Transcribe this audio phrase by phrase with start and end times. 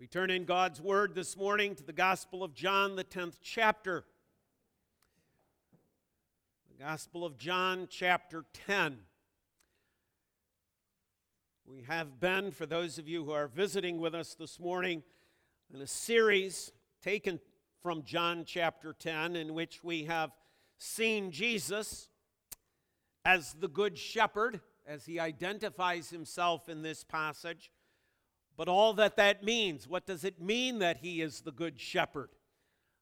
[0.00, 4.06] We turn in God's Word this morning to the Gospel of John, the 10th chapter.
[6.70, 8.96] The Gospel of John, chapter 10.
[11.66, 15.02] We have been, for those of you who are visiting with us this morning,
[15.70, 16.72] in a series
[17.02, 17.38] taken
[17.82, 20.30] from John chapter 10, in which we have
[20.78, 22.08] seen Jesus
[23.26, 27.70] as the Good Shepherd, as he identifies himself in this passage
[28.60, 29.88] but all that that means.
[29.88, 32.28] What does it mean that he is the good shepherd?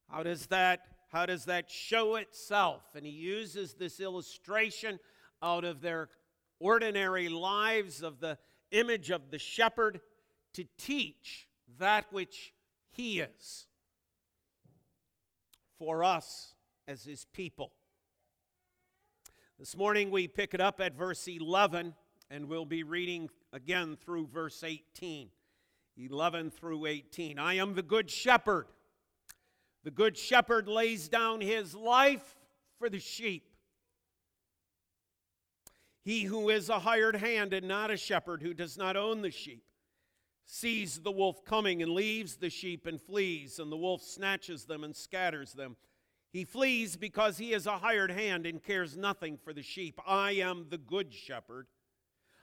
[0.09, 0.79] How does that
[1.09, 2.83] how does that show itself?
[2.95, 5.01] And he uses this illustration
[5.43, 6.07] out of their
[6.61, 8.37] ordinary lives of the
[8.71, 9.99] image of the shepherd
[10.53, 12.53] to teach that which
[12.91, 13.67] he is
[15.77, 16.53] for us
[16.87, 17.73] as his people.
[19.59, 21.95] This morning we pick it up at verse 11
[22.31, 25.31] and we'll be reading again through verse 18.
[25.99, 27.37] 11 through 18.
[27.37, 28.67] I am the good shepherd.
[29.83, 32.37] The good shepherd lays down his life
[32.77, 33.49] for the sheep.
[36.03, 39.31] He who is a hired hand and not a shepherd, who does not own the
[39.31, 39.63] sheep,
[40.45, 44.83] sees the wolf coming and leaves the sheep and flees, and the wolf snatches them
[44.83, 45.75] and scatters them.
[46.31, 49.99] He flees because he is a hired hand and cares nothing for the sheep.
[50.07, 51.67] I am the good shepherd.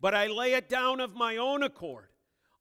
[0.00, 2.08] but I lay it down of my own accord.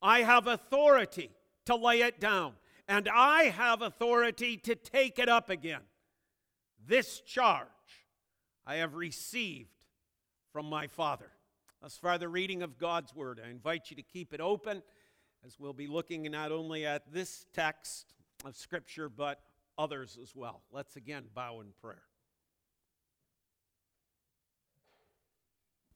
[0.02, 1.32] I have authority
[1.66, 2.54] to lay it down,
[2.88, 5.82] and I have authority to take it up again.
[6.88, 7.68] This charge
[8.66, 9.70] I have received
[10.52, 11.32] from my Father.
[11.82, 13.42] Thus far, the reading of God's Word.
[13.44, 14.82] I invite you to keep it open
[15.46, 18.14] as we'll be looking not only at this text
[18.44, 19.40] of Scripture, but
[19.78, 20.62] others as well.
[20.72, 22.04] Let's again bow in prayer.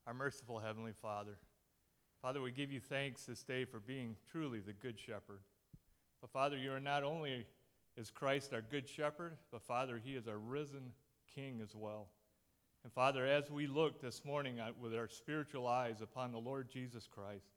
[0.09, 1.37] Our merciful Heavenly Father,
[2.19, 5.41] Father, we give you thanks this day for being truly the Good Shepherd.
[6.19, 7.45] But Father, you are not only
[7.95, 10.93] is Christ our Good Shepherd, but Father, He is our risen
[11.35, 12.07] King as well.
[12.83, 17.05] And Father, as we look this morning with our spiritual eyes upon the Lord Jesus
[17.05, 17.51] Christ,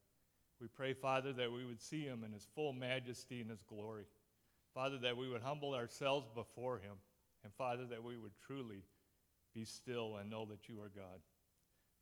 [0.60, 4.04] we pray, Father, that we would see Him in His full majesty and His glory.
[4.74, 6.96] Father, that we would humble ourselves before Him.
[7.44, 8.82] And Father, that we would truly
[9.54, 11.22] be still and know that you are God.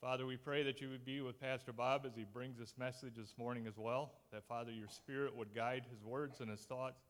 [0.01, 3.17] Father, we pray that you would be with Pastor Bob as he brings this message
[3.19, 7.03] this morning as well, that, Father, your spirit would guide his words and his thoughts.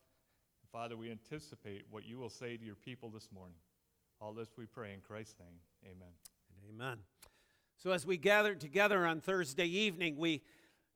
[0.73, 3.55] Father, we anticipate what you will say to your people this morning.
[4.21, 5.61] All this we pray in Christ's name.
[5.85, 6.09] Amen.
[6.49, 6.99] And amen.
[7.77, 10.43] So, as we gathered together on Thursday evening, we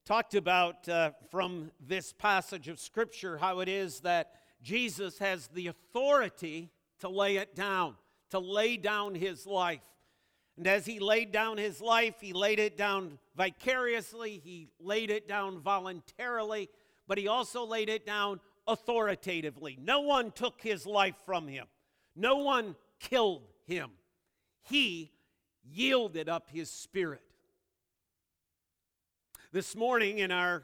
[0.04, 4.32] talked about uh, from this passage of Scripture how it is that
[4.64, 7.94] Jesus has the authority to lay it down,
[8.30, 9.80] to lay down his life.
[10.56, 15.26] And as he laid down his life, he laid it down vicariously, he laid it
[15.26, 16.68] down voluntarily,
[17.08, 19.76] but he also laid it down authoritatively.
[19.80, 21.66] No one took his life from him,
[22.14, 23.90] no one killed him.
[24.62, 25.10] He
[25.64, 27.22] yielded up his spirit.
[29.52, 30.62] This morning in our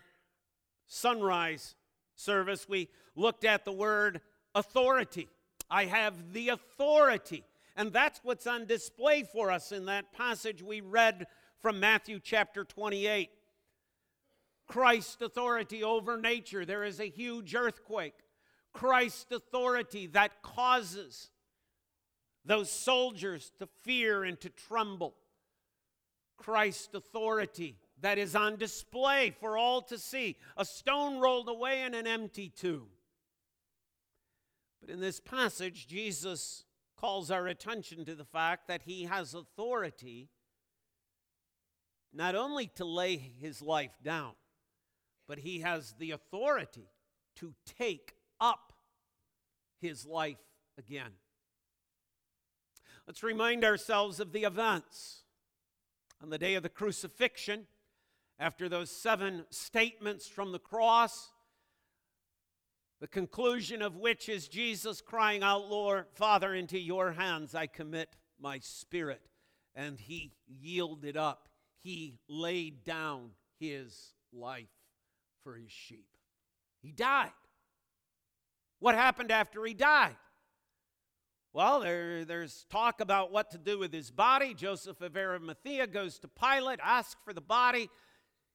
[0.86, 1.74] sunrise
[2.14, 4.20] service, we looked at the word
[4.54, 5.28] authority.
[5.70, 7.44] I have the authority
[7.80, 11.26] and that's what's on display for us in that passage we read
[11.62, 13.30] from Matthew chapter 28.
[14.66, 16.66] Christ's authority over nature.
[16.66, 18.12] There is a huge earthquake.
[18.74, 21.30] Christ's authority that causes
[22.44, 25.14] those soldiers to fear and to tremble.
[26.36, 30.36] Christ's authority that is on display for all to see.
[30.58, 32.88] A stone rolled away in an empty tomb.
[34.82, 36.64] But in this passage, Jesus
[37.00, 40.28] calls our attention to the fact that he has authority
[42.12, 44.32] not only to lay his life down,
[45.26, 46.90] but he has the authority
[47.36, 48.72] to take up
[49.80, 50.38] his life
[50.76, 51.12] again.
[53.06, 55.22] Let's remind ourselves of the events.
[56.22, 57.66] On the day of the crucifixion,
[58.38, 61.30] after those seven statements from the cross,
[63.00, 68.16] the conclusion of which is Jesus crying out, Lord, Father, into your hands I commit
[68.38, 69.22] my spirit.
[69.74, 71.48] And he yielded up,
[71.78, 74.68] he laid down his life
[75.42, 76.06] for his sheep.
[76.82, 77.32] He died.
[78.80, 80.16] What happened after he died?
[81.52, 84.54] Well, there, there's talk about what to do with his body.
[84.54, 87.90] Joseph of Arimathea goes to Pilate, asks for the body.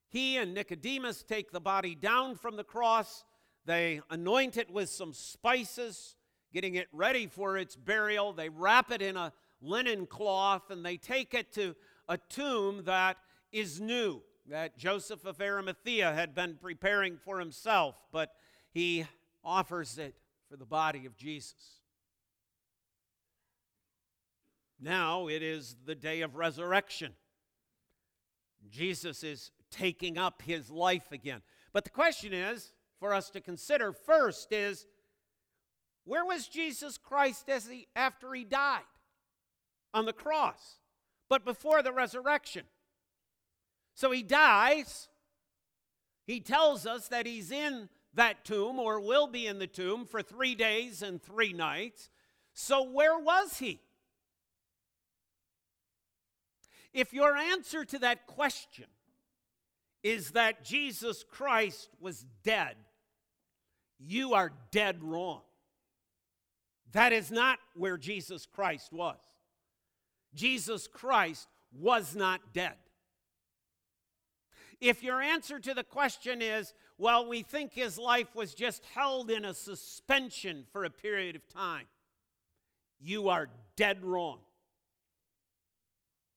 [0.10, 3.24] He and Nicodemus take the body down from the cross.
[3.66, 6.16] They anoint it with some spices,
[6.54, 8.34] getting it ready for its burial.
[8.34, 11.76] They wrap it in a linen cloth and they take it to
[12.08, 13.18] a tomb that
[13.52, 18.34] is new, that Joseph of Arimathea had been preparing for himself, but
[18.72, 19.06] he
[19.44, 20.16] offers it
[20.50, 21.82] for the body of Jesus.
[24.80, 27.14] Now it is the day of resurrection.
[28.70, 31.42] Jesus is taking up his life again.
[31.74, 34.86] But the question is for us to consider first is
[36.06, 38.82] where was Jesus Christ as he, after he died?
[39.94, 40.80] On the cross,
[41.30, 42.64] but before the resurrection.
[43.94, 45.08] So he dies.
[46.26, 50.22] He tells us that he's in that tomb or will be in the tomb for
[50.22, 52.10] three days and three nights.
[52.54, 53.80] So where was he?
[56.94, 58.86] If your answer to that question
[60.02, 62.76] is that Jesus Christ was dead,
[64.00, 65.42] you are dead wrong.
[66.92, 69.18] That is not where Jesus Christ was.
[70.34, 71.48] Jesus Christ
[71.78, 72.76] was not dead.
[74.82, 79.32] If your answer to the question is, well, we think his life was just held
[79.32, 81.86] in a suspension for a period of time,
[83.00, 84.40] you are dead wrong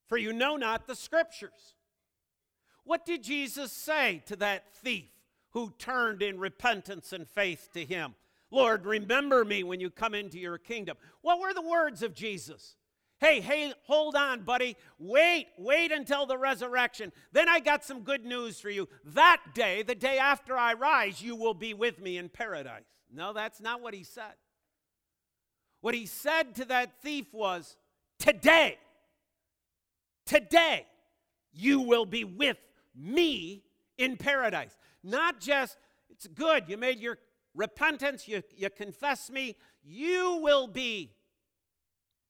[0.09, 1.75] for you know not the scriptures.
[2.85, 5.11] What did Jesus say to that thief
[5.51, 8.15] who turned in repentance and faith to him?
[8.51, 10.97] Lord, remember me when you come into your kingdom.
[11.21, 12.77] What were the words of Jesus?
[13.21, 14.77] Hey, hey, hold on, buddy.
[14.99, 17.13] Wait, wait until the resurrection.
[17.33, 18.89] Then I got some good news for you.
[19.05, 22.85] That day, the day after I rise, you will be with me in paradise.
[23.13, 24.35] No, that's not what he said.
[25.81, 27.77] What he said to that thief was,
[28.19, 28.79] Today,
[30.29, 30.85] Today,
[31.55, 32.59] you will be with
[32.95, 33.65] me
[33.97, 34.77] in paradise.
[35.03, 35.77] Not just,
[36.11, 37.19] it's good, you made your
[37.55, 41.13] repentance, you, you confess me, you will be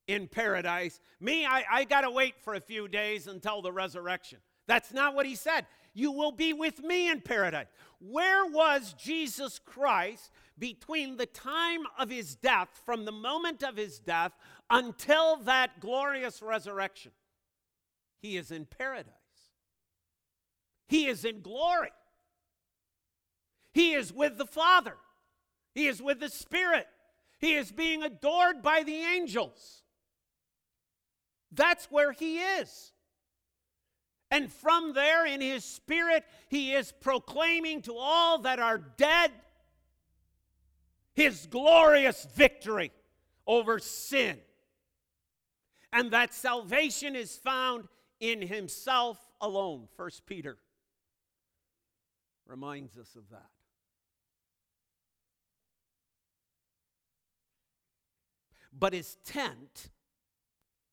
[0.07, 1.01] in paradise.
[1.21, 4.39] Me, I, I got to wait for a few days until the resurrection.
[4.67, 5.67] That's not what he said.
[5.95, 7.67] You will be with me in paradise.
[8.01, 13.99] Where was Jesus Christ between the time of his death, from the moment of his
[13.99, 14.33] death,
[14.71, 17.13] until that glorious resurrection?
[18.21, 19.13] He is in paradise.
[20.87, 21.91] He is in glory.
[23.79, 24.97] He is with the Father.
[25.73, 26.89] He is with the Spirit.
[27.39, 29.85] He is being adored by the angels.
[31.53, 32.91] That's where he is.
[34.33, 39.31] And from there, in his spirit, he is proclaiming to all that are dead
[41.15, 42.91] his glorious victory
[43.47, 44.41] over sin.
[45.93, 47.87] And that salvation is found
[48.19, 49.87] in himself alone.
[49.97, 50.59] First Peter
[52.45, 53.47] reminds us of that.
[58.79, 59.91] But his tent,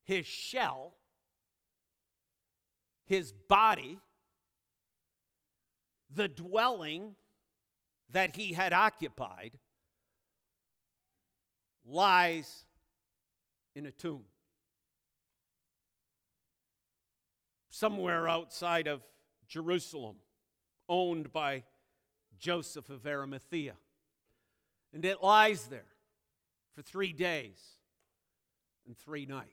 [0.04, 0.94] his shell,
[3.06, 4.00] his body,
[6.14, 7.16] the dwelling
[8.12, 9.52] that he had occupied,
[11.86, 12.66] lies
[13.76, 14.24] in a tomb.
[17.76, 19.02] somewhere outside of
[19.50, 20.16] Jerusalem,
[20.88, 21.64] owned by
[22.40, 23.74] Joseph of Arimathea.
[24.94, 25.92] And it lies there
[26.74, 27.75] for three days
[29.04, 29.50] three nights.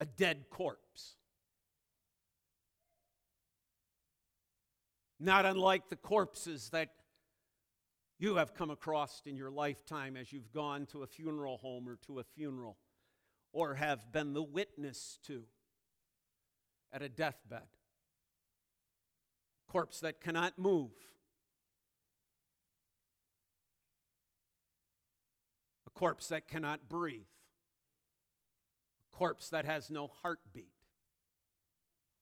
[0.00, 1.16] A dead corpse.
[5.20, 6.90] Not unlike the corpses that
[8.18, 11.96] you have come across in your lifetime as you've gone to a funeral home or
[12.06, 12.76] to a funeral
[13.52, 15.44] or have been the witness to
[16.92, 17.66] at a deathbed.
[19.68, 20.90] Corpse that cannot move.
[25.98, 27.26] Corpse that cannot breathe.
[29.12, 30.70] A corpse that has no heartbeat.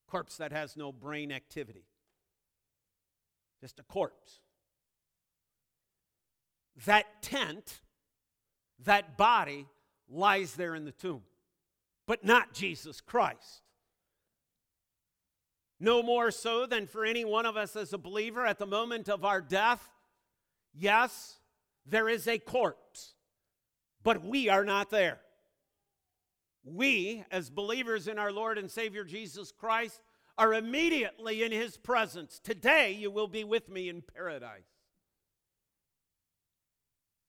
[0.06, 1.84] A corpse that has no brain activity.
[3.60, 4.40] Just a corpse.
[6.86, 7.80] That tent,
[8.84, 9.66] that body,
[10.08, 11.22] lies there in the tomb,
[12.06, 13.62] but not Jesus Christ.
[15.78, 19.10] No more so than for any one of us as a believer at the moment
[19.10, 19.86] of our death.
[20.72, 21.40] Yes,
[21.84, 23.15] there is a corpse,
[24.06, 25.18] but we are not there.
[26.62, 30.00] We, as believers in our Lord and Savior Jesus Christ,
[30.38, 32.38] are immediately in his presence.
[32.38, 34.62] Today you will be with me in paradise.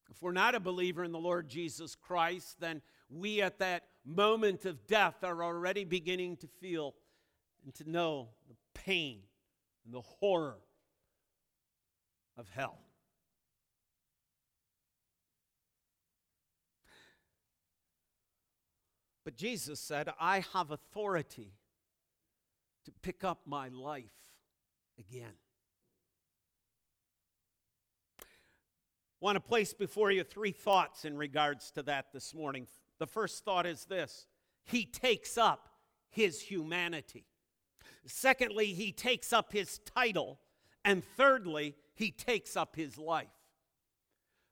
[0.08, 2.80] If we're not a believer in the Lord Jesus Christ, then
[3.10, 6.94] we at that moment of death are already beginning to feel
[7.64, 9.22] and to know the pain
[9.84, 10.58] and the horror
[12.36, 12.78] of hell.
[19.28, 21.52] But Jesus said, I have authority
[22.86, 24.32] to pick up my life
[24.98, 25.34] again.
[29.20, 32.66] want to place before you three thoughts in regards to that this morning.
[32.98, 34.24] The first thought is this
[34.64, 35.68] He takes up
[36.08, 37.26] his humanity.
[38.06, 40.40] Secondly, he takes up his title.
[40.86, 43.28] And thirdly, he takes up his life.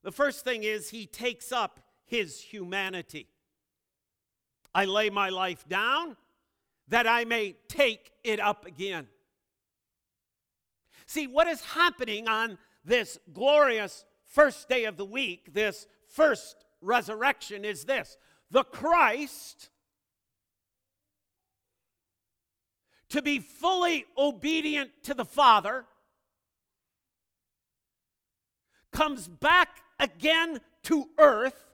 [0.03, 3.29] The first thing is he takes up his humanity.
[4.77, 6.19] I lay my life down
[6.89, 9.07] that I may take it up again.
[11.07, 17.65] See, what is happening on this glorious first day of the week, this first resurrection,
[17.65, 18.19] is this
[18.51, 19.71] the Christ
[23.09, 25.87] to be fully obedient to the Father
[28.93, 31.65] comes back again to earth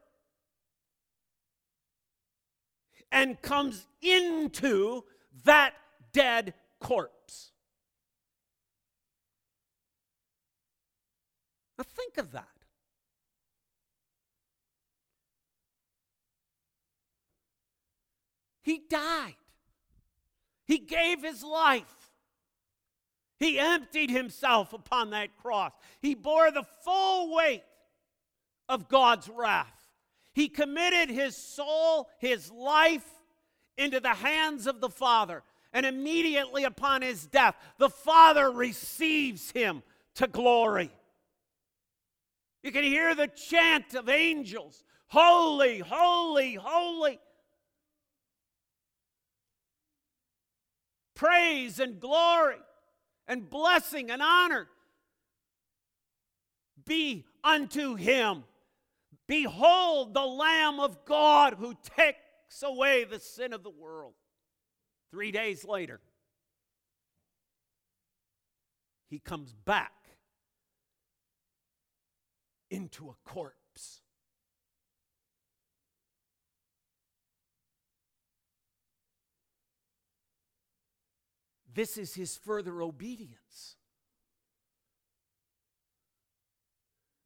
[3.13, 5.05] and comes into
[5.45, 5.75] that
[6.13, 7.53] dead corpse.
[11.79, 12.49] Now, think of that.
[18.63, 19.35] He died.
[20.65, 22.11] He gave his life.
[23.39, 25.73] He emptied himself upon that cross.
[26.01, 27.65] He bore the full weight
[28.69, 29.82] of God's wrath.
[30.35, 33.07] He committed his soul, his life,
[33.77, 35.43] into the hands of the Father.
[35.73, 39.83] And immediately upon his death, the Father receives him
[40.17, 40.91] to glory.
[42.63, 47.21] You can hear the chant of angels Holy, holy, holy.
[51.15, 52.57] Praise and glory
[53.29, 54.69] and blessing and honor
[56.87, 58.45] be unto him.
[59.33, 64.13] Behold the Lamb of God who takes away the sin of the world.
[65.11, 66.01] Three days later,
[69.09, 69.95] he comes back
[72.71, 74.03] into a corpse.
[81.73, 83.77] This is his further obedience.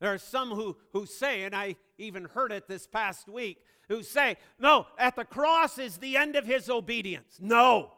[0.07, 3.59] There are some who, who say, and I even heard it this past week,
[3.89, 7.39] who say, no, at the cross is the end of his obedience.
[7.41, 7.91] No.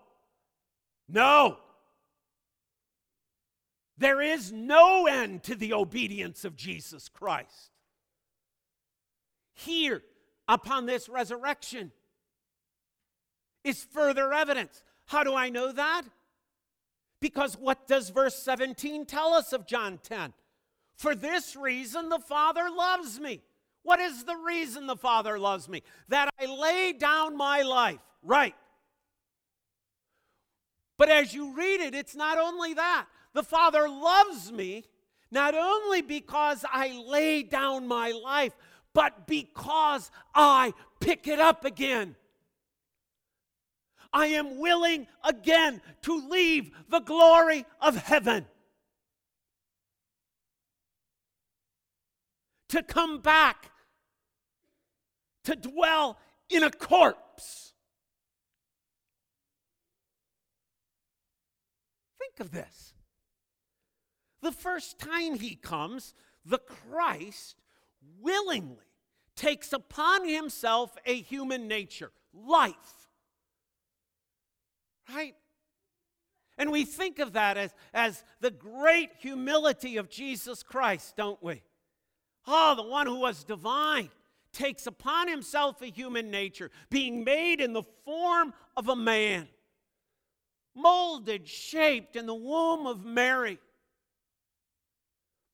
[1.06, 1.58] No.
[3.98, 7.72] There is no end to the obedience of Jesus Christ.
[9.52, 10.02] Here,
[10.48, 11.92] upon this resurrection,
[13.64, 14.82] is further evidence.
[15.04, 16.04] How do I know that?
[17.20, 20.32] Because what does verse 17 tell us of John 10?
[20.98, 23.40] For this reason the Father loves me.
[23.84, 25.82] What is the reason the Father loves me?
[26.08, 28.00] That I lay down my life.
[28.22, 28.54] Right.
[30.96, 33.06] But as you read it, it's not only that.
[33.32, 34.84] The Father loves me
[35.30, 38.56] not only because I lay down my life,
[38.92, 42.16] but because I pick it up again.
[44.12, 48.46] I am willing again to leave the glory of heaven.
[52.70, 53.70] To come back,
[55.44, 56.18] to dwell
[56.50, 57.72] in a corpse.
[62.18, 62.92] Think of this.
[64.42, 67.56] The first time he comes, the Christ
[68.20, 68.76] willingly
[69.34, 72.98] takes upon himself a human nature, life
[75.08, 75.34] Right?
[76.58, 81.62] And we think of that as, as the great humility of Jesus Christ, don't we?
[82.50, 84.08] Oh, the one who was divine
[84.54, 89.46] takes upon himself a human nature, being made in the form of a man,
[90.74, 93.58] molded, shaped in the womb of Mary,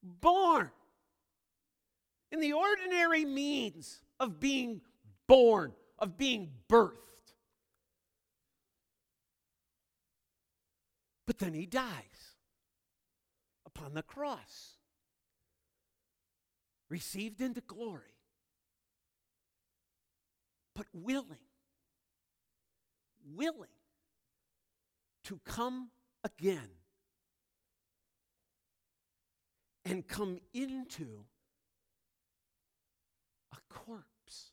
[0.05, 0.71] born
[2.31, 4.81] in the ordinary means of being
[5.27, 6.95] born, of being birthed.
[11.27, 12.37] But then he dies
[13.67, 14.77] upon the cross,
[16.95, 18.15] received into glory,
[20.77, 21.49] but willing,
[23.35, 23.77] willing
[25.25, 25.91] to come
[26.23, 26.71] again
[29.85, 31.25] and come into
[33.53, 34.53] a corpse.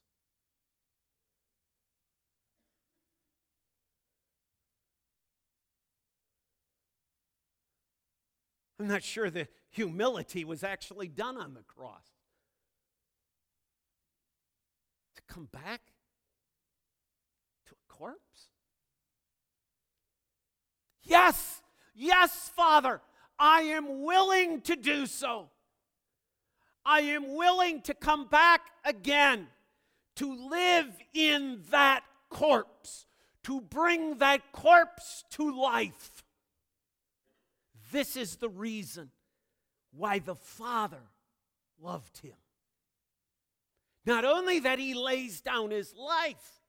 [8.79, 12.07] I'm not sure the humility was actually done on the cross.
[15.15, 15.81] To come back
[17.67, 18.49] to a corpse?
[21.03, 21.61] Yes,
[21.95, 23.01] yes, Father,
[23.39, 25.49] I am willing to do so.
[26.85, 29.47] I am willing to come back again
[30.17, 33.05] to live in that corpse,
[33.43, 36.23] to bring that corpse to life.
[37.91, 39.11] This is the reason
[39.91, 41.01] why the Father
[41.81, 42.33] loved him.
[44.05, 46.59] Not only that he lays down his life,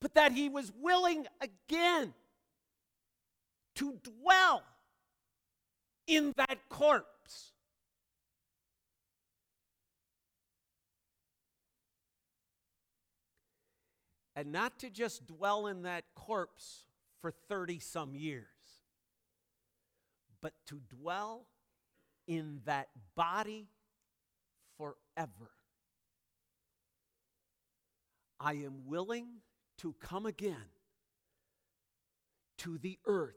[0.00, 2.14] but that he was willing again
[3.76, 4.62] to dwell
[6.06, 7.52] in that corpse.
[14.36, 16.86] And not to just dwell in that corpse
[17.20, 18.46] for 30 some years,
[20.40, 21.46] but to dwell
[22.26, 23.68] in that body
[24.76, 25.50] forever.
[28.44, 29.26] I am willing
[29.78, 30.68] to come again
[32.58, 33.34] to the earth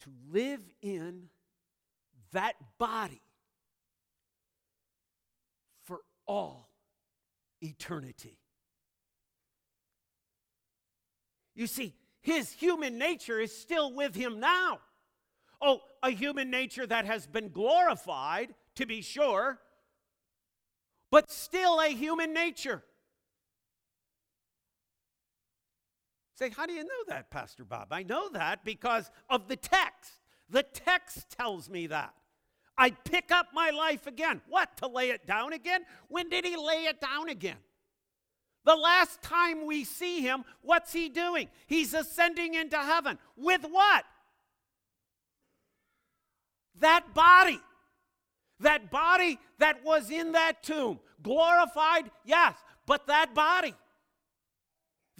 [0.00, 1.28] to live in
[2.32, 3.20] that body
[5.82, 6.70] for all
[7.60, 8.38] eternity.
[11.54, 14.78] You see, his human nature is still with him now.
[15.60, 19.58] Oh, a human nature that has been glorified, to be sure,
[21.10, 22.82] but still a human nature.
[26.34, 27.88] Say, how do you know that, Pastor Bob?
[27.90, 30.12] I know that because of the text.
[30.48, 32.14] The text tells me that.
[32.78, 34.40] I pick up my life again.
[34.48, 34.74] What?
[34.78, 35.82] To lay it down again?
[36.08, 37.58] When did he lay it down again?
[38.64, 41.48] The last time we see him, what's he doing?
[41.66, 43.18] He's ascending into heaven.
[43.36, 44.04] With what?
[46.78, 47.60] That body.
[48.60, 51.00] That body that was in that tomb.
[51.22, 52.10] Glorified?
[52.24, 52.54] Yes.
[52.86, 53.74] But that body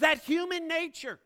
[0.00, 1.20] that human nature.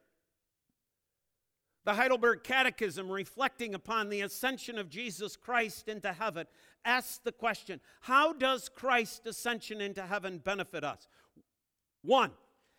[1.84, 6.46] The Heidelberg Catechism, reflecting upon the ascension of Jesus Christ into heaven,
[6.84, 11.08] asks the question How does Christ's ascension into heaven benefit us?
[12.02, 12.32] One,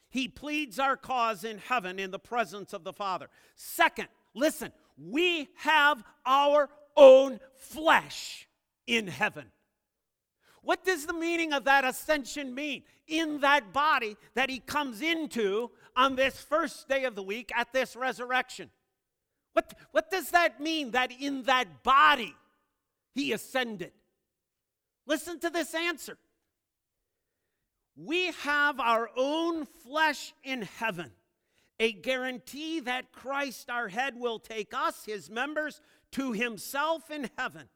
[0.10, 3.28] he pleads our cause in heaven in the presence of the Father.
[3.56, 8.48] Second, listen, we have our own flesh
[8.88, 9.52] in heaven.
[10.62, 12.84] What does the meaning of that ascension mean?
[13.08, 17.72] In that body that he comes into on this first day of the week at
[17.72, 18.72] this resurrection.
[19.54, 22.36] What, what does that mean that in that body
[23.14, 23.92] he ascended?
[25.06, 26.18] Listen to this answer.
[27.96, 31.12] We have our own flesh in heaven,
[31.80, 35.80] a guarantee that Christ, our head, will take us, his members,
[36.14, 37.70] to himself in heaven.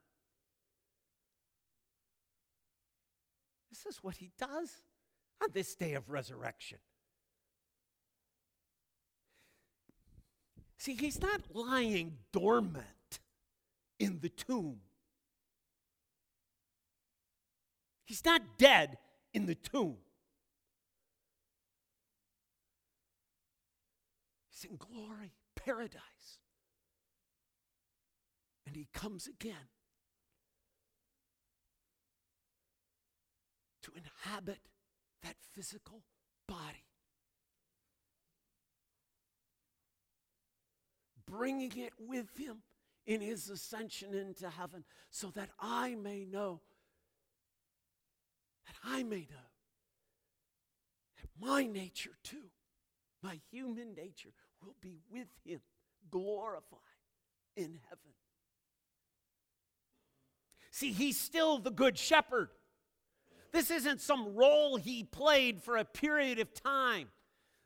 [3.83, 4.81] This is what he does
[5.41, 6.79] on this day of resurrection.
[10.77, 13.19] See, he's not lying dormant
[13.99, 14.79] in the tomb.
[18.05, 18.97] He's not dead
[19.33, 19.97] in the tomb.
[24.49, 26.39] He's in glory, paradise.
[28.65, 29.69] And he comes again.
[33.89, 34.59] To inhabit
[35.23, 36.03] that physical
[36.47, 36.85] body.
[41.25, 42.63] Bringing it with him
[43.05, 46.61] in his ascension into heaven so that I may know,
[48.65, 49.49] that I may know
[51.17, 52.49] that my nature too,
[53.21, 54.29] my human nature,
[54.61, 55.61] will be with him,
[56.09, 56.79] glorified
[57.55, 58.13] in heaven.
[60.71, 62.49] See, he's still the good shepherd.
[63.51, 67.09] This isn't some role he played for a period of time.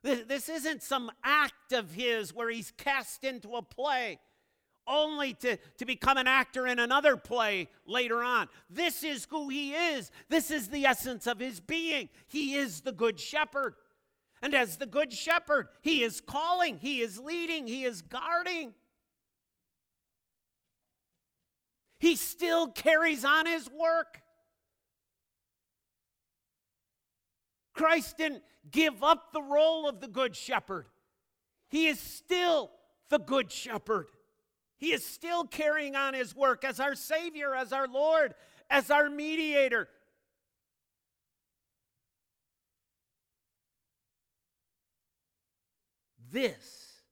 [0.02, 4.20] This isn't some act of his where he's cast into a play
[4.86, 8.50] only to, to become an actor in another play later on.
[8.70, 10.12] This is who he is.
[10.30, 12.10] This is the essence of his being.
[12.28, 13.76] He is the good shepherd.
[14.42, 18.74] And as the good shepherd, he is calling, he is leading, he is guarding.
[21.98, 24.23] He still carries on his work.
[27.74, 30.88] Christ didn't give up the role of the good shepherd.
[31.70, 32.70] He is still
[33.10, 34.08] the Good Shepherd.
[34.78, 38.34] He is still carrying on his work as our Savior, as our Lord,
[38.70, 39.88] as our mediator.
[46.32, 47.04] This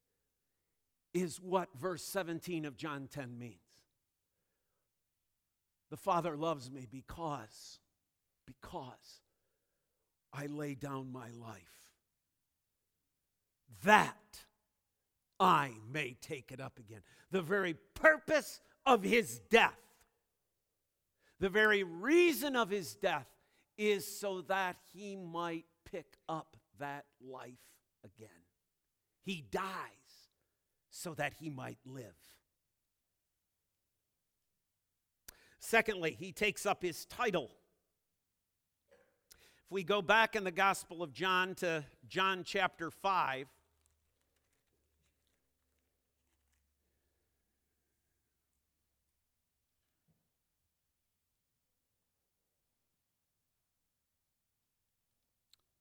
[1.14, 3.58] is what verse 17 of John 10 means.
[5.92, 7.80] The Father loves me because,
[8.48, 9.21] because
[10.34, 11.92] I lay down my life.
[13.84, 14.16] That
[15.40, 17.02] I may take it up again.
[17.32, 19.80] The very purpose of his death,
[21.40, 23.28] the very reason of his death
[23.78, 27.54] is so that he might pick up that life
[28.04, 28.30] again.
[29.24, 29.66] He dies
[30.90, 32.16] so that he might live.
[35.60, 37.50] Secondly, he takes up his title.
[39.72, 43.48] If we go back in the Gospel of John to John chapter 5,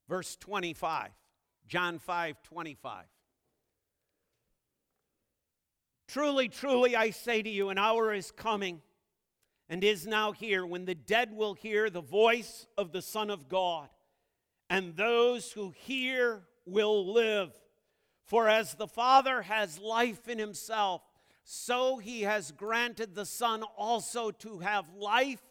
[0.08, 1.08] verse 25.
[1.66, 3.06] John 5 25.
[6.06, 8.82] Truly, truly, I say to you, an hour is coming
[9.70, 13.48] and is now here when the dead will hear the voice of the Son of
[13.48, 13.88] God,
[14.68, 17.52] and those who hear will live.
[18.24, 21.02] For as the Father has life in himself,
[21.44, 25.42] so he has granted the Son also to have life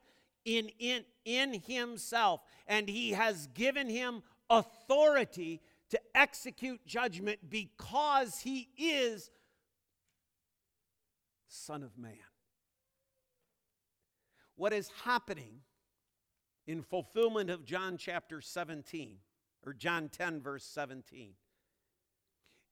[0.43, 8.67] in, in, in himself, and he has given him authority to execute judgment because he
[8.77, 9.31] is
[11.47, 12.28] Son of Man.
[14.59, 15.61] What is happening
[16.67, 19.19] in fulfillment of John chapter 17,
[19.65, 21.35] or John 10, verse 17,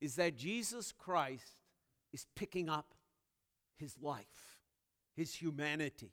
[0.01, 1.61] is that Jesus Christ
[2.11, 2.93] is picking up
[3.77, 4.59] his life,
[5.15, 6.11] his humanity,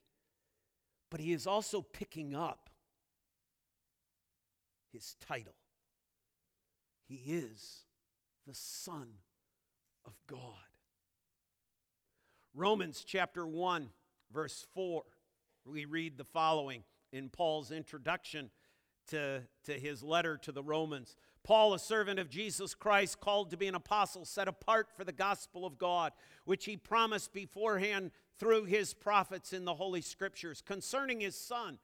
[1.10, 2.70] but he is also picking up
[4.92, 5.56] his title.
[7.08, 7.80] He is
[8.46, 9.08] the Son
[10.06, 10.68] of God.
[12.54, 13.88] Romans chapter 1,
[14.32, 15.02] verse 4,
[15.66, 18.50] we read the following in Paul's introduction
[19.08, 21.16] to, to his letter to the Romans.
[21.42, 25.12] Paul, a servant of Jesus Christ, called to be an apostle, set apart for the
[25.12, 26.12] gospel of God,
[26.44, 31.78] which he promised beforehand through his prophets in the Holy Scriptures, concerning his Son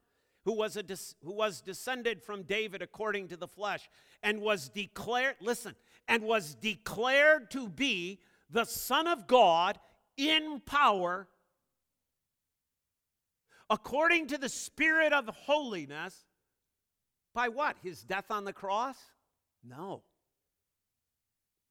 [0.45, 0.83] who was, a
[1.23, 3.89] who was descended from David according to the flesh,
[4.23, 5.75] and was declared, listen,
[6.07, 9.79] and was declared to be the Son of God
[10.17, 11.27] in power
[13.71, 16.25] according to the Spirit of holiness.
[17.33, 17.77] By what?
[17.81, 18.97] His death on the cross?
[19.63, 20.03] No.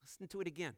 [0.03, 0.73] Listen to it again.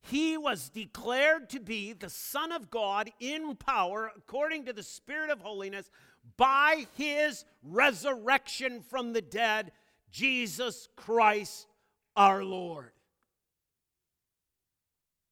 [0.00, 5.30] He was declared to be the Son of God in power according to the Spirit
[5.30, 5.90] of holiness
[6.36, 9.72] by his resurrection from the dead,
[10.10, 11.66] Jesus Christ
[12.16, 12.92] our Lord.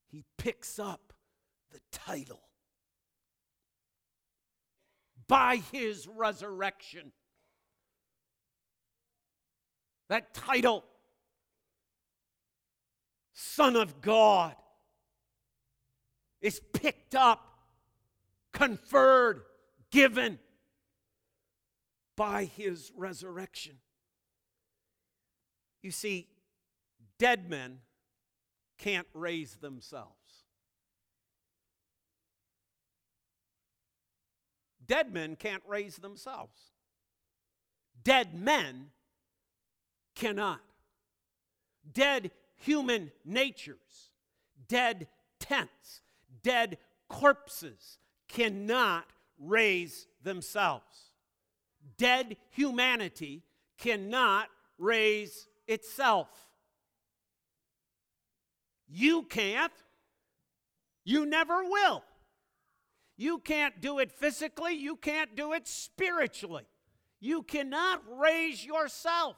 [0.09, 1.15] He picks up
[1.73, 2.43] the title
[5.27, 7.13] by his resurrection.
[10.09, 10.85] That title,
[13.33, 14.55] Son of God,
[16.41, 17.59] is picked up,
[18.53, 19.43] conferred,
[19.91, 20.39] given
[22.17, 23.77] by his resurrection.
[25.83, 26.29] You see,
[27.19, 27.79] dead men
[28.79, 30.24] can't raise themselves.
[34.87, 36.73] Dead men can't raise themselves.
[38.03, 38.91] Dead men
[40.15, 40.61] cannot.
[41.93, 44.11] Dead human natures,
[44.69, 45.07] dead
[45.39, 46.01] tents,
[46.43, 49.07] dead corpses cannot
[49.39, 51.13] raise themselves
[51.97, 53.43] dead humanity
[53.79, 56.29] cannot raise itself.
[58.89, 59.73] You can't.
[61.05, 62.03] You never will.
[63.17, 64.75] You can't do it physically.
[64.75, 66.65] You can't do it spiritually.
[67.21, 69.37] You cannot raise yourself.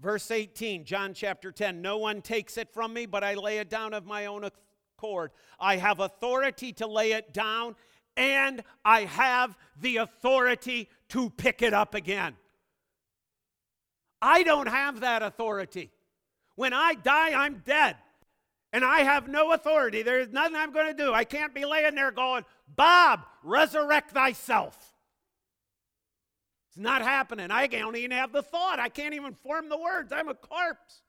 [0.00, 3.70] Verse 18, John chapter 10 No one takes it from me, but I lay it
[3.70, 5.30] down of my own accord.
[5.60, 7.76] I have authority to lay it down,
[8.16, 12.36] and I have the authority to pick it up again.
[14.20, 15.90] I don't have that authority.
[16.54, 17.96] When I die, I'm dead.
[18.72, 20.02] And I have no authority.
[20.02, 21.12] There's nothing I'm going to do.
[21.12, 24.94] I can't be laying there going, Bob, resurrect thyself.
[26.68, 27.50] It's not happening.
[27.50, 28.80] I don't even have the thought.
[28.80, 30.10] I can't even form the words.
[30.10, 31.02] I'm a corpse.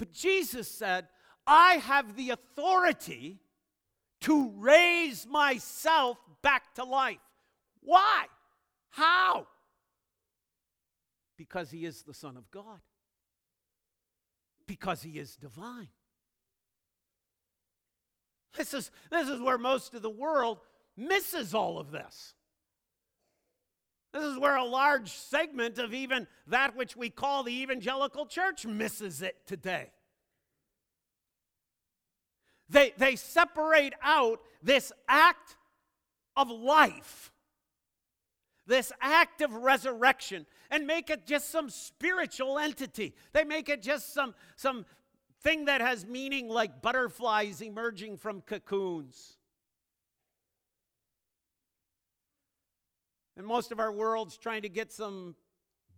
[0.00, 1.06] But Jesus said,
[1.46, 3.38] I have the authority
[4.22, 7.18] to raise myself back to life.
[7.82, 8.26] Why?
[8.90, 9.46] How?
[11.36, 12.80] Because he is the Son of God,
[14.66, 15.88] because he is divine.
[18.56, 20.58] This is, this is where most of the world
[20.96, 22.34] misses all of this.
[24.12, 28.66] This is where a large segment of even that which we call the evangelical church
[28.66, 29.90] misses it today.
[32.68, 35.56] They, they separate out this act
[36.36, 37.31] of life,
[38.66, 43.14] this act of resurrection, and make it just some spiritual entity.
[43.32, 44.86] They make it just some, some
[45.40, 49.36] thing that has meaning like butterflies emerging from cocoons.
[53.36, 55.34] And most of our world's trying to get some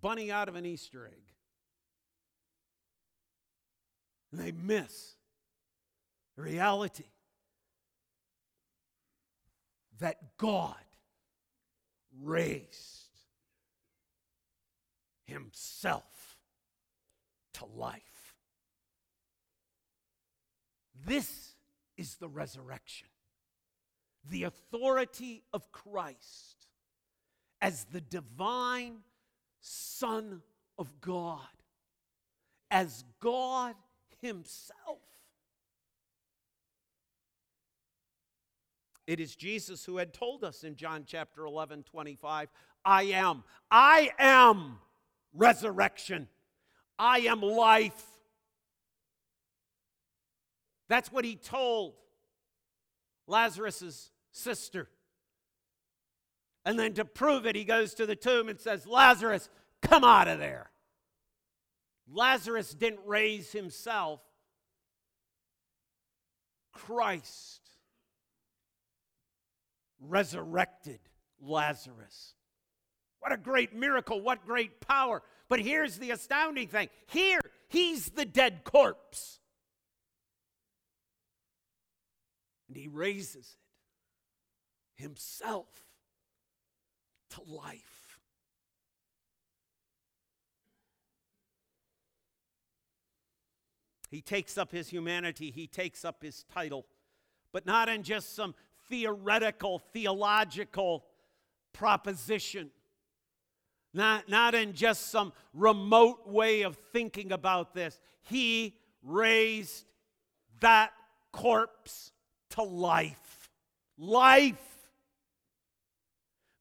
[0.01, 1.23] bunny out of an Easter egg.
[4.31, 5.17] And they miss
[6.37, 7.05] the reality
[9.99, 10.84] that God
[12.23, 13.09] raised
[15.25, 16.39] Himself
[17.55, 18.35] to life.
[21.07, 21.55] This
[21.97, 23.09] is the resurrection,
[24.31, 26.67] the authority of Christ
[27.61, 28.99] as the divine
[29.61, 30.43] Son
[30.79, 31.41] of God,
[32.71, 33.75] as God
[34.21, 34.75] Himself.
[39.07, 42.49] It is Jesus who had told us in John chapter 11, 25,
[42.85, 44.79] I am, I am
[45.35, 46.29] resurrection,
[46.99, 48.03] I am life.
[50.89, 51.95] That's what he told
[53.27, 54.89] Lazarus' sister.
[56.65, 59.51] And then to prove it, he goes to the tomb and says, Lazarus,
[59.83, 60.71] come out of there.
[62.11, 64.21] Lazarus didn't raise himself,
[66.73, 67.64] Christ
[70.09, 71.01] resurrected
[71.41, 72.35] Lazarus.
[73.21, 75.23] What a great miracle, what great power.
[75.49, 79.41] But here's the astounding thing here, he's the dead corpse.
[82.69, 85.69] And he raises it himself
[87.31, 88.21] to life.
[94.11, 96.87] He takes up his humanity, he takes up his title,
[97.53, 98.55] but not in just some
[98.89, 101.05] theoretical, theological
[101.73, 102.71] proposition.
[103.93, 108.01] Not, not in just some remote way of thinking about this.
[108.23, 109.85] He raised
[110.61, 110.93] that
[111.33, 112.13] corpse
[112.51, 113.51] to life.
[113.97, 114.57] Life.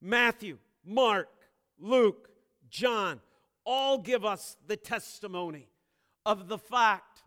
[0.02, 1.30] Matthew, Mark,
[1.80, 2.30] Luke,
[2.70, 3.22] John
[3.66, 5.70] all give us the testimony
[6.26, 7.24] of the fact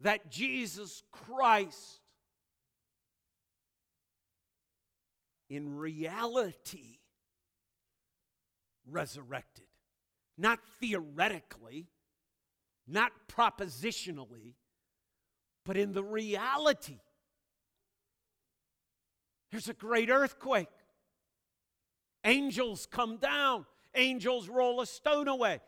[0.00, 2.00] that Jesus Christ
[5.48, 6.98] in reality
[8.86, 9.64] resurrected.
[10.38, 11.88] Not theoretically,
[12.86, 14.54] not propositionally,
[15.64, 17.00] but in the reality.
[19.50, 20.68] There's a great earthquake.
[22.24, 25.60] Angels come down, angels roll a stone away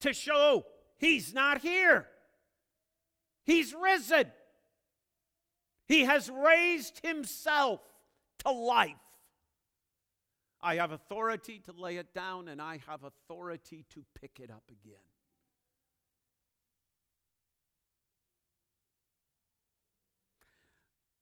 [0.00, 0.64] to show
[0.98, 2.06] he's not here.
[3.44, 4.26] He's risen.
[5.86, 7.80] He has raised himself
[8.44, 8.94] to life.
[10.62, 14.64] I have authority to lay it down, and I have authority to pick it up
[14.68, 14.96] again.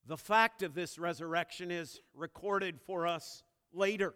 [0.07, 4.15] The fact of this resurrection is recorded for us later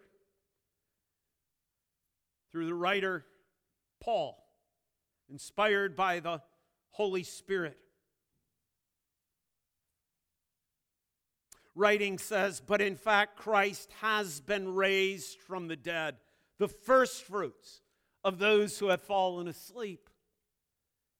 [2.51, 3.25] through the writer
[3.99, 4.37] Paul,
[5.29, 6.41] inspired by the
[6.91, 7.77] Holy Spirit.
[11.77, 16.15] Writing says, But in fact, Christ has been raised from the dead,
[16.57, 17.81] the first fruits
[18.23, 20.09] of those who have fallen asleep.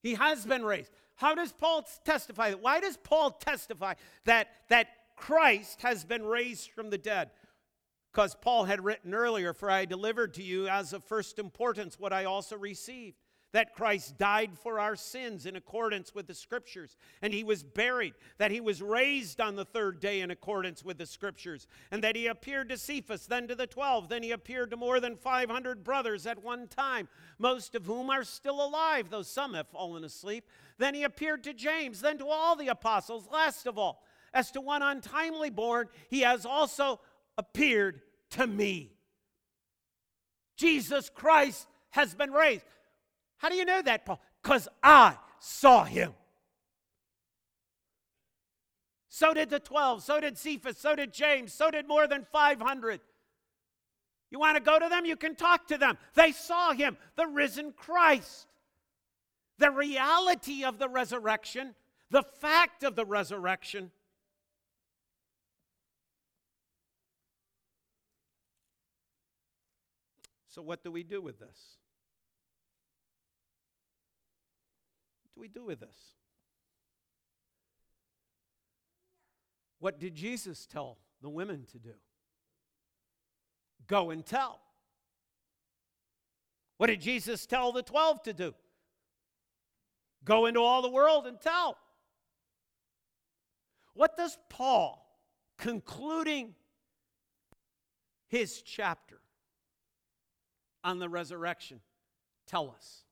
[0.01, 0.91] He has been raised.
[1.15, 2.49] How does Paul testify?
[2.49, 2.61] That?
[2.61, 3.93] Why does Paul testify
[4.25, 7.29] that, that Christ has been raised from the dead?
[8.11, 12.13] Because Paul had written earlier, For I delivered to you as of first importance what
[12.13, 13.17] I also received
[13.57, 18.13] that Christ died for our sins in accordance with the Scriptures, and he was buried,
[18.37, 22.15] that he was raised on the third day in accordance with the Scriptures, and that
[22.15, 25.83] he appeared to Cephas, then to the twelve, then he appeared to more than 500
[25.83, 30.47] brothers at one time, most of whom are still alive, though some have fallen asleep.
[30.77, 34.03] Then he appeared to James, then to all the apostles, last of all.
[34.35, 36.99] As to one untimely born, he has also
[37.39, 38.91] appeared to me.
[40.57, 42.63] Jesus Christ has been raised.
[43.37, 44.21] How do you know that, Paul?
[44.41, 46.13] Because I saw him.
[49.09, 52.99] So did the 12, so did Cephas, so did James, so did more than 500.
[54.29, 55.05] You want to go to them?
[55.05, 55.97] You can talk to them.
[56.13, 58.47] They saw him, the risen Christ.
[59.57, 61.73] The reality of the resurrection,
[62.11, 63.89] the fact of the resurrection.
[70.47, 71.77] So, what do we do with this?
[75.37, 75.97] Do we do with this?
[79.79, 81.93] What did Jesus tell the women to do?
[83.85, 84.59] Go and tell.
[86.77, 88.55] What did Jesus tell the 12 to do?
[90.25, 91.77] Go into all the world and tell.
[93.93, 95.07] What does Paul,
[95.57, 96.55] concluding
[98.27, 99.19] his chapter
[100.83, 101.79] on the resurrection,
[102.47, 103.06] tell us?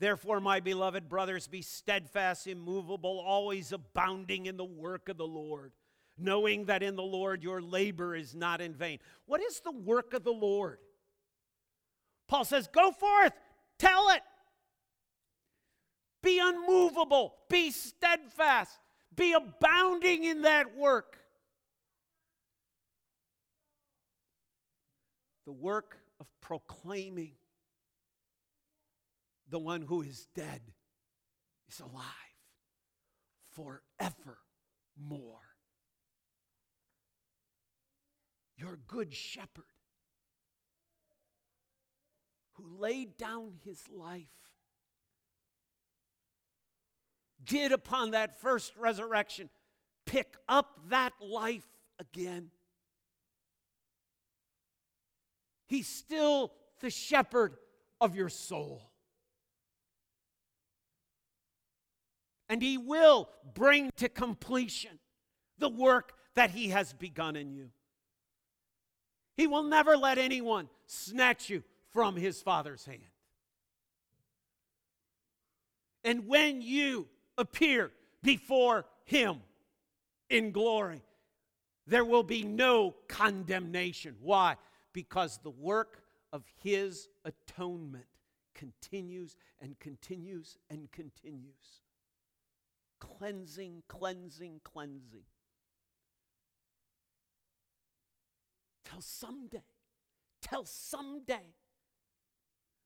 [0.00, 5.72] Therefore, my beloved brothers, be steadfast, immovable, always abounding in the work of the Lord
[6.20, 8.98] knowing that in the Lord your labor is not in vain.
[9.26, 10.78] What is the work of the Lord?
[12.28, 13.32] Paul says, Go forth,
[13.78, 14.22] tell it.
[16.22, 18.78] Be unmovable, be steadfast,
[19.16, 21.16] be abounding in that work.
[25.46, 27.32] The work of proclaiming
[29.50, 30.60] the one who is dead
[31.68, 32.04] is alive
[33.50, 34.36] forevermore
[38.56, 39.64] your good shepherd
[42.52, 44.26] who laid down his life
[47.42, 49.48] did upon that first resurrection
[50.06, 51.66] pick up that life
[51.98, 52.50] again.
[55.66, 57.56] He's still the shepherd
[58.00, 58.89] of your soul.
[62.50, 64.98] And he will bring to completion
[65.58, 67.70] the work that he has begun in you.
[69.36, 73.00] He will never let anyone snatch you from his Father's hand.
[76.02, 77.06] And when you
[77.38, 79.42] appear before him
[80.28, 81.02] in glory,
[81.86, 84.16] there will be no condemnation.
[84.20, 84.56] Why?
[84.92, 88.06] Because the work of his atonement
[88.54, 91.82] continues and continues and continues.
[93.00, 95.24] Cleansing, cleansing, cleansing.
[98.90, 99.62] till someday,
[100.42, 101.54] till someday,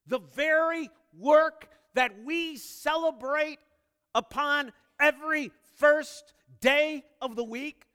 [0.06, 3.58] the very work that we celebrate
[4.14, 7.86] upon every first day of the week,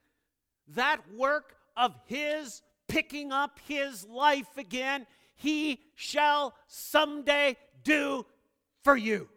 [0.68, 5.06] that work of His picking up His life again,
[5.36, 8.26] He shall someday do
[8.82, 9.28] for you.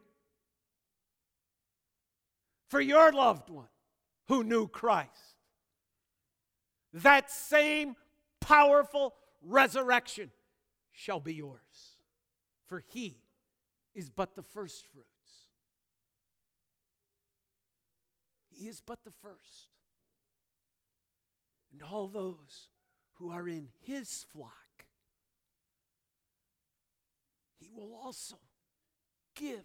[2.73, 3.67] For your loved one
[4.29, 5.38] who knew Christ.
[6.91, 7.95] That same
[8.41, 10.31] powerful resurrection
[10.91, 11.99] shall be yours.
[12.65, 13.21] For he
[13.93, 15.07] is but the first fruits.
[18.49, 19.69] He is but the first.
[21.71, 22.69] And all those
[23.19, 24.88] who are in his flock,
[27.59, 28.38] he will also
[29.36, 29.63] give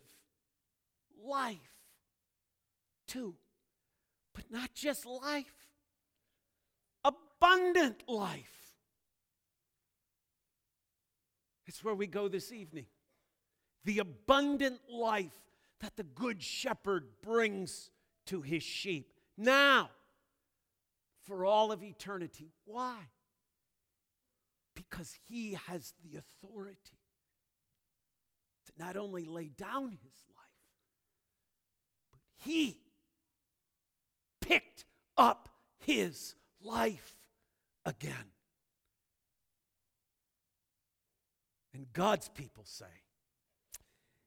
[1.24, 1.77] life
[3.08, 3.34] to.
[4.34, 5.52] But not just life,
[7.04, 8.76] abundant life.
[11.66, 12.86] It's where we go this evening.
[13.84, 15.38] The abundant life
[15.80, 17.90] that the Good Shepherd brings
[18.26, 19.90] to his sheep now
[21.22, 22.52] for all of eternity.
[22.64, 22.96] Why?
[24.74, 26.98] Because he has the authority
[28.66, 30.46] to not only lay down his life,
[32.12, 32.80] but he
[34.48, 35.50] picked up
[35.84, 37.16] his life
[37.84, 38.32] again.
[41.74, 42.86] And God's people say,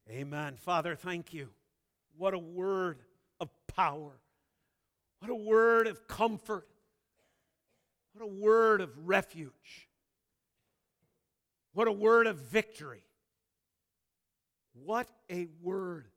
[0.09, 0.55] Amen.
[0.57, 1.49] Father, thank you.
[2.17, 2.99] What a word
[3.39, 4.19] of power.
[5.19, 6.67] What a word of comfort.
[8.13, 9.89] What a word of refuge.
[11.73, 13.03] What a word of victory.
[14.73, 16.07] What a word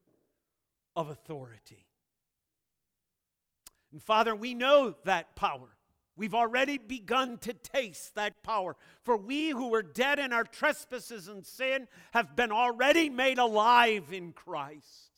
[0.96, 1.83] of authority.
[3.94, 5.68] And Father, we know that power.
[6.16, 8.74] We've already begun to taste that power.
[9.04, 14.12] For we who were dead in our trespasses and sin have been already made alive
[14.12, 15.12] in Christ.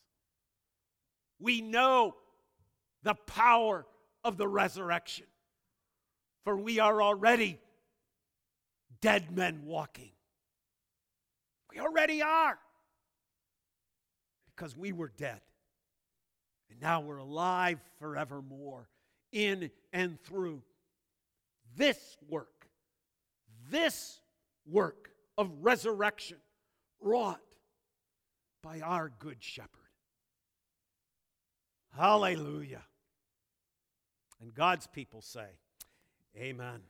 [1.39, 2.17] We know
[3.01, 3.87] the power
[4.23, 5.25] of the resurrection.
[6.43, 7.59] For we are already
[9.01, 10.11] dead men walking.
[11.71, 12.59] We already are.
[14.55, 15.41] Because we were dead.
[16.77, 18.87] And now we're alive forevermore
[19.31, 20.61] in and through
[21.75, 22.67] this work,
[23.71, 24.19] this
[24.69, 26.37] work of resurrection
[27.01, 27.41] wrought
[28.61, 29.69] by our Good Shepherd.
[31.95, 32.83] Hallelujah.
[34.39, 35.47] And God's people say,
[36.37, 36.81] Amen.